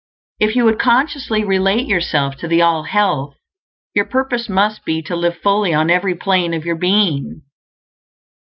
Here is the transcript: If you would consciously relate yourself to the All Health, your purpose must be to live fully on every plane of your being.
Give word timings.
If 0.39 0.55
you 0.55 0.65
would 0.65 0.79
consciously 0.79 1.43
relate 1.43 1.85
yourself 1.87 2.35
to 2.37 2.47
the 2.47 2.59
All 2.59 2.85
Health, 2.85 3.35
your 3.93 4.05
purpose 4.05 4.49
must 4.49 4.83
be 4.83 5.03
to 5.03 5.15
live 5.15 5.37
fully 5.37 5.75
on 5.75 5.91
every 5.91 6.15
plane 6.15 6.55
of 6.55 6.65
your 6.65 6.75
being. 6.75 7.43